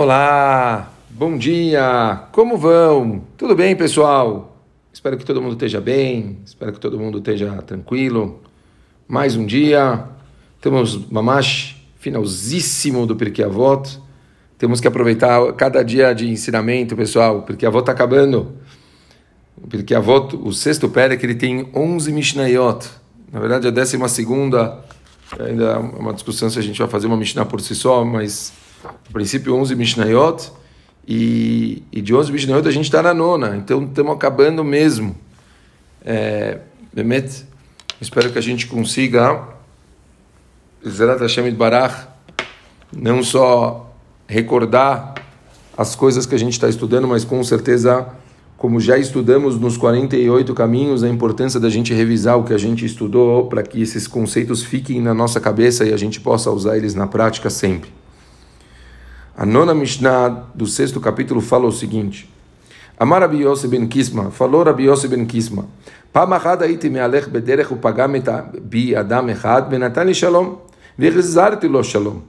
Olá, 0.00 0.92
bom 1.10 1.36
dia, 1.36 2.28
como 2.30 2.56
vão? 2.56 3.24
Tudo 3.36 3.56
bem, 3.56 3.74
pessoal? 3.74 4.56
Espero 4.92 5.18
que 5.18 5.24
todo 5.24 5.42
mundo 5.42 5.54
esteja 5.54 5.80
bem, 5.80 6.38
espero 6.46 6.72
que 6.72 6.78
todo 6.78 6.96
mundo 7.00 7.18
esteja 7.18 7.50
tranquilo. 7.62 8.40
Mais 9.08 9.34
um 9.34 9.44
dia, 9.44 10.04
temos 10.60 11.10
mamash 11.10 11.84
finalzíssimo 11.98 13.08
do 13.08 13.16
Pirkei 13.16 13.44
Avot. 13.44 14.00
Temos 14.56 14.80
que 14.80 14.86
aproveitar 14.86 15.52
cada 15.54 15.82
dia 15.82 16.14
de 16.14 16.30
ensinamento, 16.30 16.94
pessoal, 16.94 17.42
porque 17.42 17.66
a 17.66 17.68
avó 17.68 17.80
está 17.80 17.90
acabando. 17.90 18.52
Porque 19.68 19.96
a 19.96 19.98
avó, 19.98 20.28
o 20.32 20.52
sexto 20.52 20.88
pé 20.88 21.12
é 21.12 21.18
ele 21.20 21.34
tem 21.34 21.68
11 21.74 22.12
Mishnayot. 22.12 22.88
Na 23.32 23.40
verdade, 23.40 23.66
a 23.66 23.72
décima 23.72 24.08
segunda, 24.08 24.78
ainda 25.40 25.64
é 25.64 25.76
uma 25.76 26.14
discussão 26.14 26.48
se 26.48 26.56
a 26.56 26.62
gente 26.62 26.78
vai 26.78 26.86
fazer 26.86 27.08
uma 27.08 27.16
Mishnah 27.16 27.46
por 27.46 27.60
si 27.60 27.74
só, 27.74 28.04
mas 28.04 28.52
a 28.88 29.12
princípio 29.12 29.54
11 29.54 29.74
Mishnayot. 29.74 30.52
E, 31.06 31.82
e 31.90 32.02
de 32.02 32.14
11 32.14 32.30
Mishnayot 32.30 32.68
a 32.68 32.70
gente 32.70 32.84
está 32.84 33.02
na 33.02 33.14
nona, 33.14 33.56
então 33.56 33.82
estamos 33.84 34.12
acabando 34.12 34.62
mesmo. 34.62 35.16
É, 36.04 36.58
Bemet, 36.92 37.46
espero 38.00 38.30
que 38.30 38.38
a 38.38 38.42
gente 38.42 38.66
consiga, 38.66 39.42
Zerat 40.86 41.20
Hashem 41.20 41.50
Barach, 41.54 42.08
não 42.94 43.22
só 43.22 43.90
recordar 44.26 45.14
as 45.76 45.96
coisas 45.96 46.26
que 46.26 46.34
a 46.34 46.38
gente 46.38 46.52
está 46.52 46.68
estudando, 46.68 47.08
mas 47.08 47.24
com 47.24 47.42
certeza 47.42 48.06
como 48.58 48.80
já 48.80 48.98
estudamos 48.98 49.58
nos 49.58 49.76
48 49.76 50.52
caminhos, 50.52 51.04
a 51.04 51.08
importância 51.08 51.60
da 51.60 51.70
gente 51.70 51.94
revisar 51.94 52.36
o 52.36 52.42
que 52.42 52.52
a 52.52 52.58
gente 52.58 52.84
estudou 52.84 53.46
para 53.46 53.62
que 53.62 53.80
esses 53.80 54.08
conceitos 54.08 54.64
fiquem 54.64 55.00
na 55.00 55.14
nossa 55.14 55.38
cabeça 55.38 55.86
e 55.86 55.94
a 55.94 55.96
gente 55.96 56.20
possa 56.20 56.50
usar 56.50 56.76
eles 56.76 56.92
na 56.92 57.06
prática 57.06 57.48
sempre. 57.48 57.97
A 59.37 59.45
nona 59.45 59.73
Mishnah 59.73 60.47
do 60.53 60.65
sexto 60.65 60.99
capítulo 60.99 61.41
fala 61.41 61.65
o 61.65 61.71
seguinte: 61.71 62.29
Amar 62.99 63.21
Rabi 63.21 63.41
Yosef 63.41 63.69
ben 63.69 63.87
Kisma, 63.87 64.31
falou 64.31 64.63
Rabi 64.63 64.83
Yosef 64.83 65.09
ben 65.09 65.25
Kisma, 65.25 65.65
פעם 66.11 66.33
אחת 66.33 66.61
הייתי 66.61 66.89
מהלך 66.89 67.27
בדרך 67.27 67.71
ופגם 67.71 68.15
בי 68.61 68.99
אדם 68.99 69.29
אחד 69.29 69.61
ונתן 69.69 70.07
לי 70.07 70.13
שלום 70.13 70.55
והחזרתי 70.99 71.67
לו 71.67 71.83
שלום. 71.83 72.19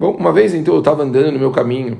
Bom, 0.00 0.16
uma 0.16 0.32
vez 0.32 0.54
então 0.54 0.74
eu 0.74 0.80
estava 0.80 1.04
andando 1.04 1.32
no 1.32 1.38
meu 1.38 1.52
caminho 1.52 1.98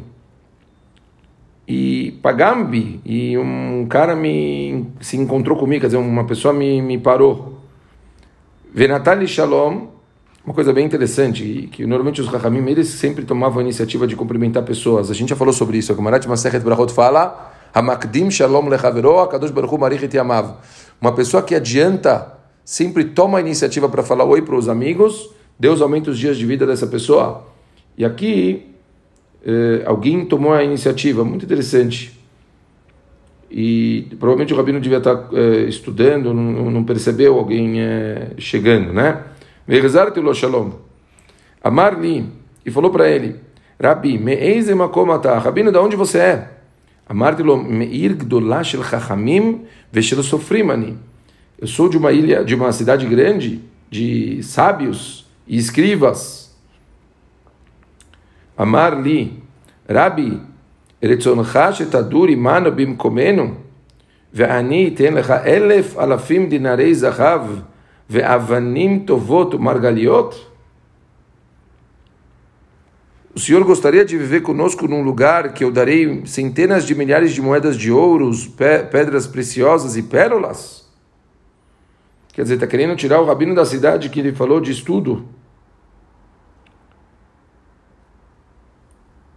e 1.67 2.19
Pagambi, 2.23 3.01
e 3.05 3.39
um 3.39 3.87
cara 3.89 4.15
me 4.15 4.87
se 5.01 5.17
encontrou 5.17 5.57
comigo, 5.57 5.81
quer 5.81 5.87
dizer, 5.87 5.97
uma 5.97 6.25
pessoa 6.25 6.53
me, 6.53 6.83
me 6.83 6.98
parou. 6.98 7.61
Venatali 8.73 9.27
Shalom, 9.27 9.87
uma 10.50 10.55
coisa 10.55 10.73
bem 10.73 10.83
interessante, 10.83 11.69
que 11.72 11.86
normalmente 11.86 12.22
os 12.22 12.28
Rahamim, 12.28 12.67
eles 12.72 12.88
sempre 12.88 13.23
tomavam 13.23 13.59
a 13.59 13.61
iniciativa 13.61 14.08
de 14.08 14.16
cumprimentar 14.16 14.64
pessoas. 14.64 15.11
A 15.11 15.14
gente 15.14 15.30
já 15.30 15.36
falou 15.36 15.53
sobre 15.53 15.78
isso, 15.78 15.92
a 15.92 15.95
Kamarat 15.95 16.25
Masechet 16.25 16.64
Brachot 16.64 16.92
fala, 16.92 17.53
Hamakdim 17.72 18.31
Shalom 18.31 18.67
Lechavero, 18.67 19.20
Akadosh 19.20 19.52
Baruch 19.52 19.77
Marichet 19.77 20.11
Yamav. 20.11 20.55
Uma 21.00 21.14
pessoa 21.14 21.44
que 21.44 21.53
adianta, 21.53 22.33
sempre 22.66 23.05
toma 23.05 23.38
a 23.38 23.42
iniciativa 23.42 23.88
para 23.88 24.02
falar 24.02 24.25
oi 24.25 24.42
para 24.42 24.55
os 24.55 24.67
amigos, 24.67 25.30
Deus 25.59 25.83
aumenta 25.83 26.09
os 26.09 26.17
dias 26.17 26.36
de 26.36 26.47
vida 26.47 26.66
dessa 26.66 26.88
pessoa. 26.88 27.45
E 27.95 28.03
aqui, 28.03 28.66
eh, 29.45 29.83
alguém 29.86 30.25
tomou 30.25 30.52
a 30.52 30.64
iniciativa, 30.64 31.23
muito 31.23 31.45
interessante. 31.45 32.20
E 33.52 34.08
provavelmente 34.20 34.52
o 34.52 34.58
rabino 34.58 34.81
devia 34.81 34.97
estar 34.97 35.30
eh, 35.31 35.66
estudando, 35.67 36.33
não, 36.33 36.72
não, 36.72 36.83
percebeu 36.83 37.38
alguém 37.38 37.80
eh, 37.80 38.31
chegando, 38.39 38.92
né? 38.92 39.25
lo 39.69 40.34
shalom. 40.34 40.73
Amar-lhe, 41.62 42.27
e 42.65 42.70
falou 42.70 42.91
para 42.91 43.09
ele, 43.09 43.41
Rabi, 43.81 44.19
me'eze 44.19 44.75
makomata, 44.75 45.39
rabino, 45.39 45.73
de 45.73 45.79
onde 45.79 45.97
você 45.97 46.19
é? 46.19 46.51
Amar-lhe, 47.09 47.43
me'ir 47.43 48.15
gdolah 48.15 48.62
shel 48.62 48.84
chachamim 48.84 49.65
veshel 49.93 50.23
sofrimani. 50.23 50.98
Eu 51.58 51.67
sou 51.67 51.89
de 51.89 51.97
uma 51.97 52.13
ilha, 52.13 52.45
de 52.45 52.55
uma 52.55 52.73
cidade 52.73 53.07
grande, 53.07 53.63
de 53.91 54.42
sábios 54.42 55.27
e 55.47 55.57
escrivas, 55.57 56.45
אמר 58.61 58.95
לי, 58.95 59.29
רבי, 59.91 60.30
רצונך 61.05 61.58
שתדור 61.73 62.27
עמנו 62.29 62.73
במקומנו, 62.73 63.55
ואני 64.35 64.91
אתן 64.95 65.14
לך 65.14 65.30
אלף 65.30 65.98
אלפים 65.98 66.48
דינרי 66.48 66.95
זהב 66.95 67.42
Ve'avanim 68.09 69.02
tovot 69.02 69.55
margaliot. 69.55 70.36
O 73.36 73.39
Senhor 73.39 73.64
gostaria 73.64 74.03
de 74.03 74.17
viver 74.17 74.42
conosco 74.42 74.87
num 74.87 75.03
lugar 75.03 75.53
que 75.53 75.64
eu 75.64 75.71
darei 75.71 76.25
centenas 76.25 76.86
de 76.86 76.95
milhares 76.95 77.31
de 77.31 77.42
moedas 77.42 77.77
de 77.77 77.92
ouros, 77.92 78.47
pedras 78.47 79.27
preciosas 79.27 79.95
e 79.95 80.02
pérolas? 80.02 80.89
Quer 82.33 82.42
dizer, 82.42 82.55
está 82.55 82.65
querendo 82.65 82.95
tirar 82.95 83.21
o 83.21 83.25
rabino 83.25 83.53
da 83.53 83.64
cidade 83.64 84.09
que 84.09 84.20
ele 84.20 84.33
falou 84.33 84.59
de 84.59 84.71
estudo? 84.71 85.27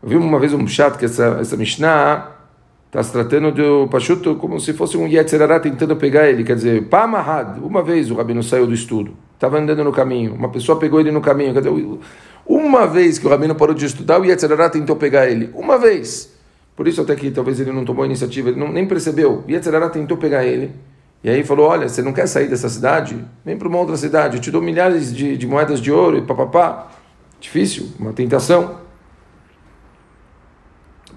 Eu 0.03 0.09
vi 0.09 0.17
uma 0.17 0.39
vez 0.39 0.55
um 0.55 0.67
chato 0.67 0.99
que 0.99 1.05
essa, 1.05 1.37
essa 1.39 1.57
Mishnah 1.57 2.42
está 2.93 3.03
se 3.03 3.11
tratando 3.11 3.51
do 3.51 3.89
Pachuto 3.89 4.35
como 4.35 4.61
se 4.61 4.75
fosse 4.75 4.99
um 4.99 5.07
Yetzerará 5.07 5.59
tentando 5.59 5.97
pegar 5.97 6.29
ele. 6.29 6.45
Quer 6.45 6.57
dizer, 6.57 6.89
Pamahad, 6.89 7.59
uma 7.63 7.83
vez 7.83 8.11
o 8.11 8.15
Rabino 8.15 8.43
saiu 8.43 8.67
do 8.67 8.75
estudo, 8.75 9.17
estava 9.33 9.59
andando 9.59 9.83
no 9.83 9.91
caminho, 9.91 10.35
uma 10.35 10.51
pessoa 10.51 10.79
pegou 10.79 11.01
ele 11.01 11.11
no 11.11 11.23
caminho. 11.23 11.55
Quer 11.55 11.63
dizer, 11.63 11.99
uma 12.45 12.87
vez 12.87 13.19
que 13.19 13.27
o 13.27 13.31
Rabino 13.31 13.55
parou 13.55 13.75
de 13.75 13.87
estudar, 13.87 14.21
o 14.21 14.27
Yetzerará 14.27 14.69
tentou 14.69 14.95
pegar 14.95 15.27
ele. 15.27 15.49
Uma 15.55 15.79
vez. 15.79 16.35
Por 16.77 16.87
isso 16.87 17.01
até 17.01 17.17
que 17.17 17.31
talvez 17.31 17.59
ele 17.59 17.73
não 17.73 17.83
tomou 17.83 18.03
a 18.03 18.07
iniciativa, 18.07 18.51
ele 18.51 18.61
não, 18.61 18.71
nem 18.71 18.87
percebeu. 18.87 19.43
O 19.49 19.51
Yetzerará 19.51 19.89
tentou 19.89 20.19
pegar 20.19 20.45
ele. 20.45 20.71
E 21.25 21.31
aí 21.31 21.43
falou, 21.43 21.69
olha, 21.69 21.89
você 21.89 22.03
não 22.03 22.13
quer 22.13 22.27
sair 22.27 22.49
dessa 22.49 22.69
cidade? 22.69 23.17
Vem 23.43 23.57
para 23.57 23.69
uma 23.69 23.79
outra 23.79 23.97
cidade, 23.97 24.37
eu 24.37 24.43
te 24.43 24.51
dou 24.51 24.61
milhares 24.61 25.15
de, 25.15 25.39
de 25.39 25.47
moedas 25.47 25.81
de 25.81 25.91
ouro 25.91 26.19
e 26.19 26.23
papapá. 26.23 26.91
Difícil, 27.41 27.89
uma 27.99 28.13
tentação. 28.13 28.83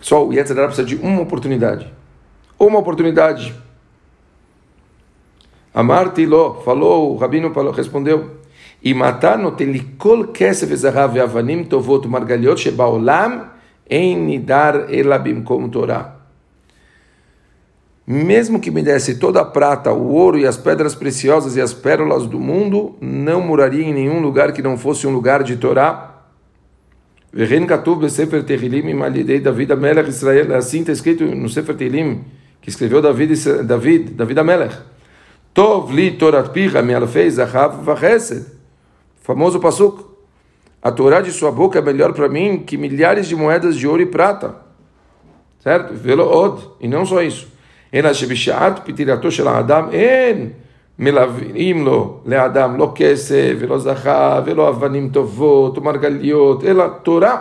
Pessoal, 0.05 0.27
o 0.27 0.31
Yetzirah 0.31 0.67
precisa 0.67 0.85
de 0.85 0.97
uma 0.97 1.23
oportunidade. 1.23 1.91
Uma 2.59 2.77
oportunidade. 2.77 3.55
Amartilo, 5.73 6.61
falou, 6.63 7.15
o 7.15 7.17
rabino 7.17 7.51
falou, 7.51 7.71
respondeu, 7.71 8.35
e 8.83 8.93
matano 8.93 9.49
telikol 9.53 10.27
kesef 10.27 10.71
ezahav 10.71 11.19
avanim 11.19 11.63
tovot 11.63 12.07
margaliot 12.07 12.61
shebaolam 12.61 13.49
em 13.89 14.15
nidar 14.15 14.93
elabim 14.93 15.41
como 15.41 15.69
Torah. 15.69 16.17
Mesmo 18.05 18.59
que 18.59 18.69
me 18.69 18.83
desse 18.83 19.17
toda 19.17 19.41
a 19.41 19.45
prata, 19.45 19.91
o 19.91 20.13
ouro 20.13 20.37
e 20.37 20.45
as 20.45 20.55
pedras 20.55 20.93
preciosas 20.93 21.55
e 21.55 21.61
as 21.61 21.73
pérolas 21.73 22.27
do 22.27 22.39
mundo, 22.39 22.95
não 23.01 23.41
moraria 23.41 23.83
em 23.83 23.91
nenhum 23.91 24.21
lugar 24.21 24.53
que 24.53 24.61
não 24.61 24.77
fosse 24.77 25.07
um 25.07 25.11
lugar 25.11 25.41
de 25.41 25.57
Torá 25.57 26.14
Vechen 27.35 27.67
Katuv 27.67 27.99
Besefer 27.99 28.43
Tehilim 28.43 28.87
Imalidei 28.87 29.41
David 29.41 29.71
Amelech 29.71 30.07
Israel. 30.07 30.55
Assim 30.55 30.79
está 30.79 30.93
escrito 30.93 31.25
no 31.25 31.49
Sefer 31.49 31.75
Tehilim, 31.75 32.23
que 32.61 32.69
escreveu 32.69 33.01
David, 33.01 33.35
David, 33.65 34.11
David 34.11 34.37
Amelech. 34.37 34.77
Tov 35.53 35.93
li 35.93 36.11
Torat 36.11 36.53
Picha 36.53 36.81
Mealfei 36.81 37.29
Zahav 37.29 37.83
Vachesed. 37.83 38.45
Famoso 39.21 39.59
Pasuk. 39.59 40.15
A 40.81 40.91
Torá 40.91 41.19
de 41.19 41.31
sua 41.31 41.51
boca 41.51 41.79
é 41.79 41.81
melhor 41.81 42.13
para 42.13 42.29
mim 42.29 42.59
que 42.59 42.77
milhares 42.77 43.27
de 43.27 43.35
moedas 43.35 43.75
de 43.75 43.85
ouro 43.85 44.01
e 44.01 44.05
prata. 44.05 44.55
Certo? 45.59 45.93
Velo 45.93 46.23
od. 46.23 46.71
E 46.79 46.87
não 46.87 47.05
só 47.05 47.21
isso. 47.21 47.49
Ela 47.91 48.13
shebishat 48.13 48.81
pitirato 48.85 49.29
shel 49.29 49.49
Adam 49.49 49.89
en. 49.91 50.53
מלווים 50.98 51.84
לו 51.84 52.18
לאדם 52.26 52.76
לא 52.76 52.92
כסף 52.94 53.54
ולא 53.58 53.78
זכר 53.78 54.42
ולא 54.46 54.68
אבנים 54.68 55.08
טובות 55.08 55.78
ומרגליות, 55.78 56.64
אלא 56.64 56.84
תורה 57.02 57.36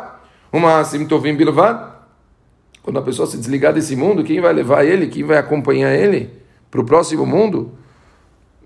ומעשים 0.53 1.05
טובים 1.05 1.37
בלבד. 1.37 1.73
Quando 2.81 2.97
a 2.97 3.01
pessoa 3.01 3.27
se 3.27 3.37
desligar 3.37 3.73
desse 3.73 3.95
mundo, 3.95 4.23
quem 4.23 4.39
vai 4.39 4.53
levar 4.53 4.83
ele, 4.85 5.07
quem 5.07 5.23
vai 5.23 5.37
acompanhar 5.37 5.93
ele 5.93 6.29
para 6.71 6.81
o 6.81 6.85
próximo 6.85 7.25
mundo? 7.25 7.71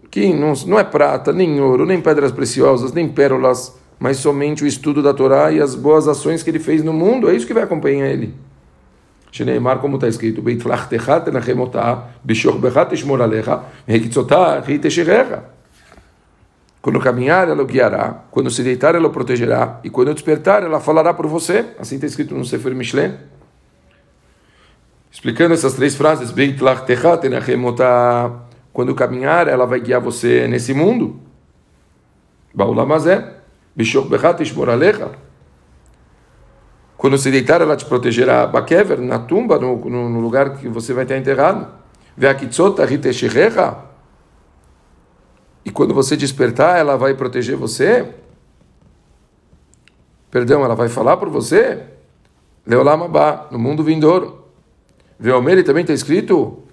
Que 0.10 0.32
não, 0.32 0.54
não 0.68 0.80
é 0.80 0.84
prata, 0.84 1.34
nem 1.34 1.60
ouro, 1.60 1.86
nem 1.86 2.00
pedras 2.00 2.32
preciosas, 2.32 2.94
nem 2.94 3.10
pérolas, 3.10 3.76
mas 4.00 4.18
somente 4.18 4.64
o 4.64 4.68
estudo 4.68 5.02
da 5.02 5.14
Torá 5.14 5.52
e 5.52 5.60
as 5.60 5.74
boas 5.76 6.08
ações 6.08 6.44
que 6.44 6.50
ele 6.50 6.60
fez 6.60 6.84
no 6.84 6.94
mundo. 6.94 7.30
É 7.30 7.36
isso 7.36 7.48
que 7.48 7.54
vai 7.54 7.64
acompanhar 7.64 8.08
ele. 8.08 8.34
שנאמר 9.32 9.82
como 9.82 9.96
está 9.98 10.08
escrito, 10.08 10.42
בהתלכתך 10.42 11.14
תנחם 11.26 11.60
אותה, 11.60 11.96
בשוכבך 12.26 12.82
תשמור 12.90 13.24
עליך, 13.24 13.52
והקיצותה 13.88 14.60
היא 14.68 14.80
תשררך. 14.82 15.28
Quando 16.84 17.00
caminhar, 17.00 17.48
ela 17.48 17.64
o 17.64 17.66
guiará. 17.66 18.26
Quando 18.30 18.52
se 18.52 18.62
deitar, 18.62 18.94
ela 18.94 19.08
o 19.08 19.10
protegerá. 19.10 19.80
E 19.86 19.90
quando 19.90 20.14
despertar, 20.14 20.64
ela 20.64 20.82
falará 20.82 21.14
por 21.14 21.28
você. 21.28 21.68
Assim 21.80 21.96
está 21.96 22.06
escrito 22.06 22.36
no 22.36 22.44
Sefer 22.44 22.76
Michelin. 22.76 23.14
Explicando 25.10 25.54
essas 25.54 25.76
três 25.76 25.96
frases. 25.96 26.34
Quando 28.74 28.94
caminhar, 28.94 29.48
ela 29.48 29.66
vai 29.66 29.80
guiar 29.80 30.02
você 30.02 30.46
nesse 30.46 30.74
mundo. 30.74 31.22
Baulamazé. 32.54 33.34
Bishok 33.74 34.10
bechat 34.10 34.44
ishmor 34.44 34.70
alecha. 34.70 35.10
quando 36.99 37.17
se 37.17 37.31
deitar, 37.31 37.61
ela 37.61 37.77
te 37.77 37.85
protegerá. 37.85 38.45
Bakever, 38.45 39.01
na 39.01 39.21
tumba, 39.21 39.57
no, 39.57 39.77
no, 39.77 40.09
no 40.11 40.21
lugar 40.21 40.57
que 40.57 40.69
você 40.69 40.93
vai 40.93 41.05
estar 41.05 41.17
enterrado. 41.17 41.69
Veakitzota 42.17 42.85
riteshirecha. 42.85 43.77
E 45.65 45.71
quando 45.71 45.95
você 45.95 46.17
despertar, 46.17 46.77
ela 46.77 46.97
vai 46.97 47.15
proteger 47.15 47.57
você. 47.57 48.15
Perdão, 50.29 50.65
ela 50.65 50.75
vai 50.75 50.89
falar 50.89 51.17
por 51.17 51.29
você. 51.29 51.85
Leolam 52.67 53.05
Abba, 53.05 53.47
no 53.53 53.61
mundo 53.61 53.85
vindouro. 53.85 54.47
Veomeri 55.21 55.63
também 55.63 55.83
está 55.83 55.95
escrito 55.95 56.65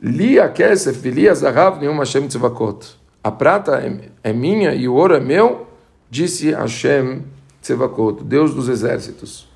Lia 0.00 0.48
Kesef, 0.48 1.10
Lia 1.10 1.34
Zahav, 1.34 1.80
Neum 1.80 1.98
Hashem 1.98 2.28
Tzevakot. 2.28 2.96
A 3.24 3.32
prata 3.32 3.80
é, 3.80 4.30
é 4.30 4.32
minha 4.32 4.72
e 4.72 4.86
o 4.86 4.94
ouro 4.94 5.14
é 5.14 5.20
meu, 5.20 5.66
disse 6.08 6.52
Hashem 6.52 7.24
Tzevakot, 7.66 8.22
Deus 8.22 8.54
dos 8.54 8.68
exércitos. 8.68 9.48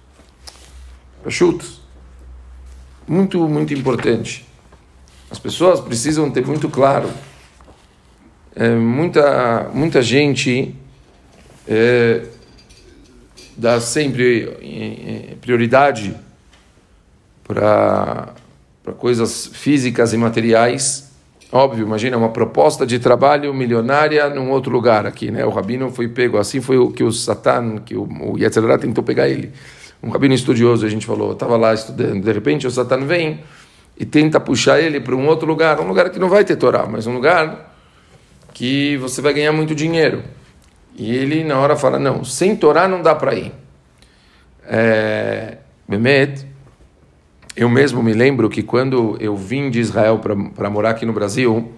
Pachutos. 1.22 1.80
Muito, 3.06 3.48
muito 3.48 3.72
importante. 3.72 4.44
As 5.30 5.38
pessoas 5.38 5.78
precisam 5.78 6.28
ter 6.28 6.44
muito 6.44 6.68
claro. 6.68 7.08
É, 8.56 8.74
muita, 8.74 9.70
muita 9.72 10.02
gente 10.02 10.74
é, 11.68 12.26
dá 13.56 13.80
sempre 13.80 15.36
prioridade 15.40 16.16
para 17.44 18.34
coisas 18.98 19.46
físicas 19.52 20.12
e 20.12 20.16
materiais. 20.16 21.09
Óbvio, 21.52 21.84
imagina 21.84 22.16
uma 22.16 22.28
proposta 22.28 22.86
de 22.86 23.00
trabalho 23.00 23.52
milionária 23.52 24.28
num 24.28 24.50
outro 24.50 24.70
lugar 24.70 25.04
aqui, 25.04 25.32
né? 25.32 25.44
O 25.44 25.50
rabino 25.50 25.90
foi 25.90 26.06
pego, 26.06 26.38
assim 26.38 26.60
foi 26.60 26.78
o 26.78 26.92
que 26.92 27.02
o 27.02 27.10
Satan, 27.10 27.78
que 27.78 27.96
o, 27.96 28.04
o 28.04 28.38
Yetzirah 28.38 28.78
tentou 28.78 29.02
pegar 29.02 29.28
ele. 29.28 29.52
Um 30.00 30.10
rabino 30.10 30.32
estudioso, 30.32 30.86
a 30.86 30.88
gente 30.88 31.04
falou, 31.04 31.32
estava 31.32 31.56
lá 31.56 31.74
estudando, 31.74 32.22
de 32.22 32.32
repente 32.32 32.66
o 32.68 32.70
Satan 32.70 33.04
vem 33.04 33.40
e 33.98 34.04
tenta 34.04 34.38
puxar 34.38 34.80
ele 34.80 35.00
para 35.00 35.14
um 35.14 35.26
outro 35.26 35.46
lugar, 35.46 35.80
um 35.80 35.88
lugar 35.88 36.10
que 36.10 36.20
não 36.20 36.28
vai 36.28 36.44
ter 36.44 36.54
Torá, 36.54 36.86
mas 36.86 37.06
um 37.08 37.14
lugar 37.14 37.74
que 38.54 38.96
você 38.98 39.20
vai 39.20 39.34
ganhar 39.34 39.52
muito 39.52 39.74
dinheiro. 39.74 40.22
E 40.96 41.14
ele 41.14 41.42
na 41.42 41.58
hora 41.58 41.74
fala, 41.74 41.98
não, 41.98 42.22
sem 42.24 42.54
Torá 42.54 42.86
não 42.86 43.02
dá 43.02 43.14
para 43.14 43.34
ir. 43.34 43.52
É, 44.66 45.58
Mehmet, 45.88 46.46
eu 47.60 47.68
mesmo 47.68 48.02
me 48.02 48.14
lembro 48.14 48.48
que 48.48 48.62
quando 48.62 49.18
eu 49.20 49.36
vim 49.36 49.68
de 49.68 49.80
Israel 49.80 50.18
para 50.18 50.70
morar 50.70 50.92
aqui 50.92 51.04
no 51.04 51.12
Brasil, 51.12 51.70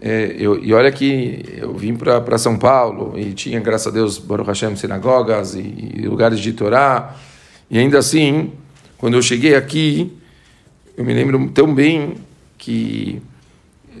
é, 0.00 0.34
eu, 0.38 0.58
e 0.64 0.72
olha 0.72 0.90
que 0.90 1.44
eu 1.58 1.74
vim 1.74 1.94
para 1.94 2.38
São 2.38 2.56
Paulo 2.56 3.12
e 3.18 3.34
tinha, 3.34 3.60
graças 3.60 3.88
a 3.88 3.90
Deus, 3.90 4.16
Baruch 4.16 4.48
Hashem, 4.48 4.74
sinagogas 4.74 5.54
e, 5.54 5.60
e 5.60 6.06
lugares 6.08 6.40
de 6.40 6.54
Torá, 6.54 7.14
e 7.70 7.78
ainda 7.78 7.98
assim, 7.98 8.50
quando 8.96 9.12
eu 9.12 9.20
cheguei 9.20 9.54
aqui, 9.54 10.10
eu 10.96 11.04
me 11.04 11.12
lembro 11.12 11.50
tão 11.50 11.74
bem 11.74 12.14
que 12.56 13.20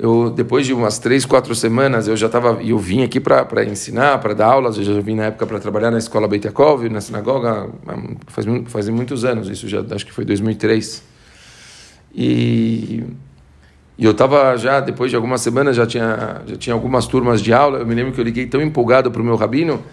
eu 0.02 0.30
depois 0.30 0.66
de 0.66 0.74
umas 0.74 0.98
três, 0.98 1.24
quatro 1.24 1.54
semanas, 1.54 2.08
eu 2.08 2.16
já 2.16 2.26
estava, 2.26 2.60
eu 2.60 2.76
vim 2.76 3.04
aqui 3.04 3.20
para 3.20 3.64
ensinar, 3.64 4.18
para 4.18 4.34
dar 4.34 4.46
aulas, 4.46 4.76
eu 4.76 4.82
já 4.82 5.00
vim 5.00 5.14
na 5.14 5.26
época 5.26 5.46
para 5.46 5.60
trabalhar 5.60 5.92
na 5.92 5.98
escola 5.98 6.26
Beit 6.26 6.44
Yaakov, 6.44 6.88
na 6.88 7.00
sinagoga, 7.00 7.70
faz, 8.26 8.44
faz 8.66 8.88
muitos 8.88 9.24
anos, 9.24 9.48
isso 9.48 9.68
já 9.68 9.80
acho 9.94 10.04
que 10.04 10.12
foi 10.12 10.24
2003. 10.24 11.04
E, 12.12 13.04
e 13.96 14.04
eu 14.04 14.10
estava 14.10 14.56
já, 14.56 14.80
depois 14.80 15.08
de 15.08 15.14
algumas 15.14 15.40
semanas, 15.40 15.76
já 15.76 15.86
tinha, 15.86 16.42
já 16.48 16.56
tinha 16.56 16.74
algumas 16.74 17.06
turmas 17.06 17.40
de 17.40 17.52
aula, 17.52 17.78
eu 17.78 17.86
me 17.86 17.94
lembro 17.94 18.12
que 18.12 18.20
eu 18.20 18.24
liguei 18.24 18.46
tão 18.46 18.60
empolgado 18.60 19.08
para 19.08 19.22
o 19.22 19.24
meu 19.24 19.36
rabino, 19.36 19.84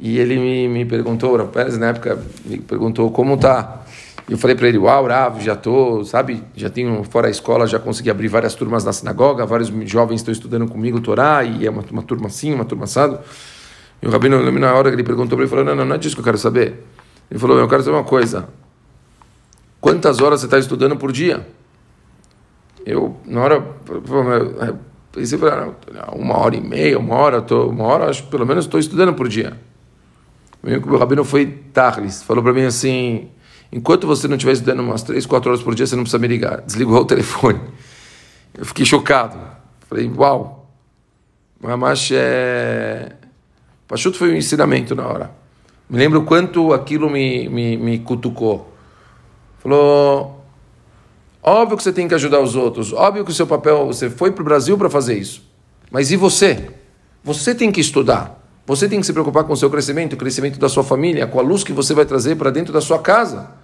e 0.00 0.18
ele 0.18 0.38
me, 0.38 0.66
me 0.66 0.84
perguntou, 0.86 1.38
Pérez 1.48 1.76
na 1.76 1.88
época, 1.88 2.18
me 2.46 2.56
perguntou 2.56 3.10
como 3.10 3.36
tá 3.36 3.82
eu 4.28 4.38
falei 4.38 4.54
para 4.54 4.68
ele, 4.68 4.78
uau, 4.78 5.06
Rav, 5.06 5.40
já 5.40 5.56
tô, 5.56 6.04
sabe, 6.04 6.42
já 6.54 6.70
tenho, 6.70 7.02
fora 7.04 7.26
a 7.26 7.30
escola, 7.30 7.66
já 7.66 7.78
consegui 7.78 8.08
abrir 8.08 8.28
várias 8.28 8.54
turmas 8.54 8.84
na 8.84 8.92
sinagoga, 8.92 9.44
vários 9.44 9.68
jovens 9.90 10.20
estão 10.20 10.32
estudando 10.32 10.68
comigo 10.68 11.00
Torá, 11.00 11.42
e 11.42 11.66
é 11.66 11.70
uma, 11.70 11.82
uma 11.90 12.02
turma 12.02 12.28
assim, 12.28 12.54
uma 12.54 12.64
turma 12.64 12.84
assado. 12.84 13.18
E 14.00 14.06
o 14.06 14.10
Rabino, 14.10 14.50
na 14.52 14.74
hora 14.74 14.90
que 14.90 14.96
ele 14.96 15.02
perguntou 15.02 15.36
para 15.36 15.44
ele, 15.44 15.50
falou, 15.50 15.64
não, 15.64 15.74
não, 15.74 15.84
não 15.84 15.96
é 15.96 15.98
disso 15.98 16.14
que 16.14 16.20
eu 16.20 16.24
quero 16.24 16.38
saber. 16.38 16.84
Ele 17.30 17.40
falou, 17.40 17.58
eu 17.58 17.68
quero 17.68 17.82
saber 17.82 17.96
uma 17.96 18.04
coisa, 18.04 18.48
quantas 19.80 20.20
horas 20.20 20.40
você 20.40 20.46
está 20.46 20.58
estudando 20.58 20.96
por 20.96 21.10
dia? 21.10 21.46
Eu, 22.86 23.16
na 23.26 23.40
hora, 23.40 23.60
pensei, 25.10 25.38
uma 26.14 26.38
hora 26.38 26.56
e 26.56 26.60
meia, 26.60 26.98
uma 26.98 27.16
hora, 27.16 27.42
tô, 27.42 27.68
uma 27.68 27.84
hora, 27.84 28.08
acho 28.08 28.24
pelo 28.24 28.46
menos 28.46 28.64
estou 28.64 28.78
estudando 28.78 29.14
por 29.14 29.28
dia. 29.28 29.58
O 30.62 30.96
Rabino 30.96 31.24
foi 31.24 31.46
Tarlis, 31.72 32.22
falou 32.22 32.42
para 32.42 32.52
mim 32.52 32.62
assim 32.62 33.28
Enquanto 33.72 34.06
você 34.06 34.28
não 34.28 34.36
estiver 34.36 34.52
estudando 34.52 34.80
umas 34.80 35.02
3, 35.02 35.24
4 35.24 35.50
horas 35.50 35.62
por 35.62 35.74
dia, 35.74 35.86
você 35.86 35.96
não 35.96 36.02
precisa 36.02 36.18
me 36.18 36.28
ligar. 36.28 36.60
Desligou 36.60 37.00
o 37.00 37.04
telefone. 37.06 37.58
Eu 38.52 38.66
fiquei 38.66 38.84
chocado. 38.84 39.38
Falei, 39.88 40.10
uau. 40.14 40.70
Mas 41.58 42.10
é... 42.12 43.12
Pachuto 43.88 44.18
foi 44.18 44.32
um 44.32 44.36
ensinamento 44.36 44.94
na 44.94 45.06
hora. 45.06 45.30
Me 45.88 45.98
lembro 45.98 46.20
o 46.20 46.24
quanto 46.24 46.72
aquilo 46.72 47.08
me, 47.08 47.48
me, 47.48 47.76
me 47.78 47.98
cutucou. 47.98 48.72
Falou, 49.58 50.44
óbvio 51.42 51.76
que 51.76 51.82
você 51.82 51.92
tem 51.92 52.06
que 52.08 52.14
ajudar 52.14 52.40
os 52.40 52.54
outros. 52.56 52.92
Óbvio 52.92 53.24
que 53.24 53.30
o 53.30 53.34
seu 53.34 53.46
papel, 53.46 53.86
você 53.86 54.10
foi 54.10 54.32
para 54.32 54.42
o 54.42 54.44
Brasil 54.44 54.76
para 54.76 54.90
fazer 54.90 55.16
isso. 55.16 55.42
Mas 55.90 56.10
e 56.10 56.16
você? 56.16 56.70
Você 57.24 57.54
tem 57.54 57.70
que 57.70 57.80
estudar. 57.80 58.38
Você 58.66 58.88
tem 58.88 59.00
que 59.00 59.06
se 59.06 59.12
preocupar 59.12 59.44
com 59.44 59.52
o 59.52 59.56
seu 59.56 59.70
crescimento, 59.70 60.14
o 60.14 60.16
crescimento 60.16 60.58
da 60.58 60.68
sua 60.68 60.84
família, 60.84 61.26
com 61.26 61.38
a 61.38 61.42
luz 61.42 61.64
que 61.64 61.72
você 61.72 61.94
vai 61.94 62.04
trazer 62.04 62.36
para 62.36 62.50
dentro 62.50 62.72
da 62.72 62.80
sua 62.80 62.98
casa. 62.98 63.61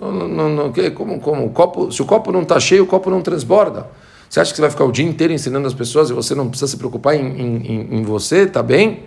Não, 0.00 0.12
não, 0.12 0.48
não, 0.50 0.72
como, 0.94 1.18
como? 1.20 1.50
Copo, 1.50 1.90
se 1.90 2.02
o 2.02 2.04
copo 2.04 2.30
não 2.30 2.42
está 2.42 2.60
cheio, 2.60 2.84
o 2.84 2.86
copo 2.86 3.10
não 3.10 3.22
transborda. 3.22 3.86
Você 4.28 4.40
acha 4.40 4.50
que 4.50 4.56
você 4.56 4.62
vai 4.62 4.70
ficar 4.70 4.84
o 4.84 4.92
dia 4.92 5.06
inteiro 5.06 5.32
ensinando 5.32 5.66
as 5.66 5.74
pessoas 5.74 6.10
e 6.10 6.12
você 6.12 6.34
não 6.34 6.48
precisa 6.48 6.70
se 6.70 6.76
preocupar 6.76 7.14
em, 7.14 7.26
em, 7.26 7.98
em 7.98 8.02
você, 8.02 8.46
tá 8.46 8.62
bem? 8.62 9.04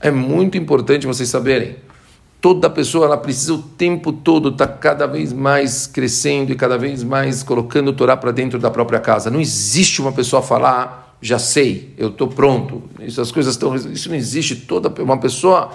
É 0.00 0.10
muito 0.10 0.58
importante 0.58 1.06
vocês 1.06 1.28
saberem. 1.28 1.76
Toda 2.40 2.68
pessoa 2.68 3.06
ela 3.06 3.16
precisa 3.16 3.54
o 3.54 3.58
tempo 3.58 4.12
todo 4.12 4.50
estar 4.50 4.66
tá 4.66 4.72
cada 4.74 5.06
vez 5.06 5.32
mais 5.32 5.86
crescendo 5.86 6.52
e 6.52 6.54
cada 6.54 6.76
vez 6.76 7.02
mais 7.02 7.42
colocando 7.42 7.88
o 7.88 7.92
Torá 7.94 8.14
para 8.14 8.30
dentro 8.30 8.58
da 8.58 8.70
própria 8.70 9.00
casa. 9.00 9.30
Não 9.30 9.40
existe 9.40 10.02
uma 10.02 10.12
pessoa 10.12 10.42
falar, 10.42 11.16
já 11.22 11.38
sei, 11.38 11.94
eu 11.96 12.08
estou 12.08 12.28
pronto. 12.28 12.82
Isso, 13.00 13.18
as 13.18 13.32
coisas 13.32 13.54
estão. 13.54 13.74
Isso 13.74 14.10
não 14.10 14.16
existe. 14.16 14.56
Toda 14.56 14.92
uma 15.02 15.16
pessoa 15.16 15.70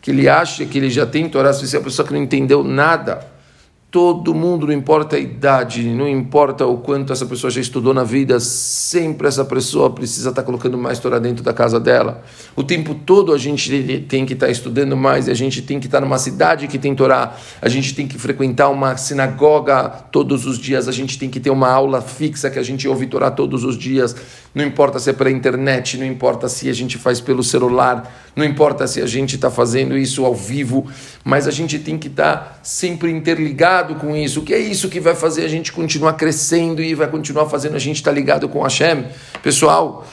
que 0.00 0.10
ele 0.10 0.26
acha 0.26 0.64
que 0.64 0.78
ele 0.78 0.88
já 0.88 1.04
tem 1.04 1.28
Torá, 1.28 1.52
se 1.52 1.76
é 1.76 1.78
uma 1.78 1.84
pessoa 1.84 2.06
que 2.06 2.14
não 2.14 2.22
entendeu 2.22 2.64
nada 2.64 3.35
todo 3.90 4.34
mundo, 4.34 4.66
não 4.66 4.74
importa 4.74 5.16
a 5.16 5.18
idade, 5.18 5.82
não 5.82 6.08
importa 6.08 6.66
o 6.66 6.78
quanto 6.78 7.12
essa 7.12 7.24
pessoa 7.24 7.50
já 7.50 7.60
estudou 7.60 7.94
na 7.94 8.02
vida, 8.02 8.38
sempre 8.40 9.28
essa 9.28 9.44
pessoa 9.44 9.88
precisa 9.90 10.30
estar 10.30 10.42
colocando 10.42 10.76
mais 10.76 10.98
Torá 10.98 11.18
dentro 11.18 11.42
da 11.42 11.52
casa 11.52 11.78
dela. 11.78 12.22
O 12.54 12.64
tempo 12.64 12.94
todo 12.94 13.32
a 13.32 13.38
gente 13.38 14.04
tem 14.08 14.26
que 14.26 14.32
estar 14.32 14.50
estudando 14.50 14.96
mais, 14.96 15.28
a 15.28 15.34
gente 15.34 15.62
tem 15.62 15.78
que 15.78 15.86
estar 15.86 16.00
numa 16.00 16.18
cidade 16.18 16.66
que 16.66 16.78
tem 16.78 16.94
Torá, 16.94 17.36
a 17.62 17.68
gente 17.68 17.94
tem 17.94 18.08
que 18.08 18.18
frequentar 18.18 18.68
uma 18.70 18.96
sinagoga 18.96 19.88
todos 20.10 20.46
os 20.46 20.58
dias, 20.58 20.88
a 20.88 20.92
gente 20.92 21.18
tem 21.18 21.30
que 21.30 21.38
ter 21.38 21.50
uma 21.50 21.70
aula 21.70 22.02
fixa 22.02 22.50
que 22.50 22.58
a 22.58 22.62
gente 22.62 22.86
ouve 22.88 23.06
Torá 23.06 23.30
todos 23.30 23.62
os 23.62 23.78
dias, 23.78 24.16
não 24.54 24.64
importa 24.64 24.98
se 24.98 25.10
é 25.10 25.12
pela 25.12 25.30
internet, 25.30 25.96
não 25.96 26.06
importa 26.06 26.48
se 26.48 26.68
a 26.68 26.72
gente 26.72 26.98
faz 26.98 27.20
pelo 27.20 27.42
celular, 27.42 28.12
não 28.34 28.44
importa 28.44 28.86
se 28.86 29.00
a 29.00 29.06
gente 29.06 29.36
está 29.36 29.50
fazendo 29.50 29.96
isso 29.96 30.24
ao 30.24 30.34
vivo, 30.34 30.86
mas 31.24 31.46
a 31.46 31.50
gente 31.50 31.78
tem 31.78 31.96
que 31.96 32.08
estar 32.08 32.60
sempre 32.62 33.10
interligado 33.10 33.75
com 33.96 34.16
isso? 34.16 34.40
O 34.40 34.42
que 34.42 34.54
é 34.54 34.58
isso 34.58 34.88
que 34.88 34.98
vai 34.98 35.14
fazer 35.14 35.44
a 35.44 35.48
gente 35.48 35.72
continuar 35.72 36.14
crescendo 36.14 36.82
e 36.82 36.94
vai 36.94 37.08
continuar 37.08 37.46
fazendo 37.46 37.76
a 37.76 37.78
gente 37.78 37.96
estar 37.96 38.10
tá 38.10 38.16
ligado 38.16 38.48
com 38.48 38.62
Hashem? 38.62 39.04
Pessoal, 39.42 40.06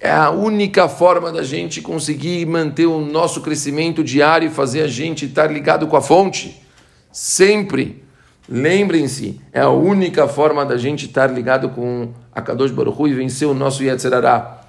é 0.00 0.10
a 0.10 0.30
única 0.30 0.88
forma 0.88 1.32
da 1.32 1.42
gente 1.42 1.80
conseguir 1.80 2.46
manter 2.46 2.86
o 2.86 3.00
nosso 3.00 3.40
crescimento 3.40 4.04
diário 4.04 4.48
e 4.48 4.50
fazer 4.50 4.82
a 4.82 4.88
gente 4.88 5.26
estar 5.26 5.50
ligado 5.50 5.86
com 5.86 5.96
a 5.96 6.02
fonte. 6.02 6.62
Sempre. 7.10 8.04
Lembrem-se, 8.48 9.40
é 9.52 9.60
a 9.60 9.70
única 9.70 10.28
forma 10.28 10.64
da 10.64 10.76
gente 10.76 11.06
estar 11.06 11.26
ligado 11.26 11.70
com 11.70 12.10
a 12.32 12.40
Kadosh 12.40 12.70
Baruch 12.70 13.10
e 13.10 13.14
vencer 13.14 13.48
o 13.48 13.54
nosso 13.54 13.82
Yetzirará. 13.82 14.60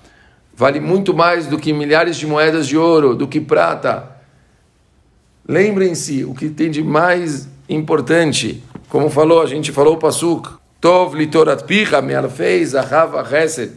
Vale 0.55 0.79
muito 0.79 1.13
mais 1.13 1.45
do 1.45 1.59
que 1.59 1.71
milhares 1.71 2.17
de 2.17 2.25
moedas 2.25 2.65
de 2.65 2.75
ouro, 2.75 3.13
do 3.13 3.27
que 3.27 3.39
prata. 3.39 4.17
Lembrem-se, 5.47 6.23
o 6.25 6.33
que 6.33 6.49
tem 6.49 6.71
de 6.71 6.81
mais 6.81 7.47
importante. 7.69 8.63
Como 8.89 9.09
falou, 9.09 9.41
a 9.41 9.45
gente 9.45 9.71
falou 9.71 9.95
o 9.95 9.97
Pasuk. 9.97 10.49
Tov 10.79 11.17
litorat 11.17 11.63
picha, 11.63 12.01
me 12.01 12.13
fez 12.29 12.75
a 12.75 12.81
rava 12.81 13.25
chesed. 13.25 13.71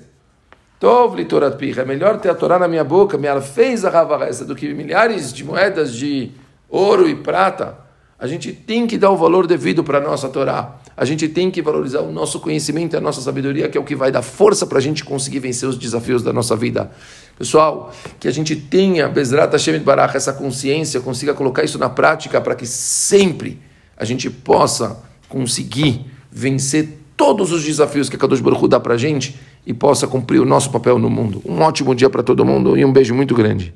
Tov 0.78 1.16
litorat 1.16 1.56
picha. 1.56 1.82
É 1.82 1.85
melhor 1.85 2.20
ter 2.20 2.30
a 2.30 2.35
Torá 2.35 2.59
na 2.59 2.68
minha 2.68 2.85
boca, 2.85 3.18
me 3.18 3.28
fez 3.40 3.85
a 3.85 3.90
rava 3.90 4.18
chesed, 4.26 4.47
do 4.47 4.54
que 4.54 4.73
milhares 4.73 5.32
de 5.32 5.44
moedas 5.44 5.94
de 5.94 6.30
ouro 6.68 7.09
e 7.09 7.14
prata. 7.14 7.78
A 8.18 8.26
gente 8.26 8.52
tem 8.52 8.87
que 8.87 8.99
dar 8.99 9.11
o 9.11 9.16
valor 9.16 9.47
devido 9.47 9.82
para 9.82 9.97
a 9.97 10.00
nossa 10.00 10.28
Torá. 10.28 10.76
A 10.94 11.06
gente 11.06 11.26
tem 11.26 11.50
que 11.50 11.62
valorizar 11.62 12.02
o 12.02 12.12
nosso 12.12 12.38
conhecimento 12.38 12.94
a 12.94 13.00
nossa 13.00 13.23
sabedoria, 13.23 13.66
que 13.70 13.78
é 13.78 13.80
o 13.80 13.85
que 13.85 13.97
vai 13.97 14.12
dar 14.12 14.20
força 14.20 14.66
para 14.66 14.76
a 14.76 14.80
gente 14.82 15.02
conseguir 15.02 15.38
vencer 15.38 15.66
os 15.66 15.78
desafios 15.78 16.23
da 16.23 16.30
nossa 16.30 16.54
vida. 16.54 16.90
Pessoal, 17.38 17.90
que 18.20 18.28
a 18.28 18.30
gente 18.30 18.54
tenha, 18.54 19.09
Bezrat 19.09 19.50
Hashem 19.50 19.78
Barach, 19.78 20.14
essa 20.14 20.35
consciência, 20.35 21.00
consiga 21.00 21.32
colocar 21.32 21.64
isso 21.64 21.78
na 21.78 21.88
prática 21.88 22.38
para 22.42 22.54
que 22.54 22.66
sempre 22.66 23.59
a 24.00 24.04
gente 24.07 24.30
possa 24.30 24.99
conseguir 25.28 26.07
vencer 26.33 26.99
todos 27.16 27.52
os 27.52 27.62
desafios 27.62 28.09
que 28.09 28.16
a 28.16 28.19
Kadosh 28.19 28.40
Baruch 28.40 28.66
dá 28.66 28.80
para 28.80 28.95
a 28.95 28.97
gente 28.97 29.38
e 29.66 29.75
possa 29.75 30.07
cumprir 30.07 30.40
o 30.40 30.47
nosso 30.47 30.71
papel 30.71 30.99
no 30.99 31.11
mundo. 31.11 31.42
Um 31.45 31.61
ótimo 31.61 31.95
dia 31.95 32.09
para 32.09 32.23
todo 32.23 32.42
mundo 32.42 32.78
e 32.78 32.85
um 32.85 32.90
beijo 32.90 33.14
muito 33.14 33.35
grande. 33.35 33.75